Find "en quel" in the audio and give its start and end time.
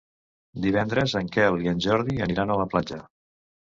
1.21-1.63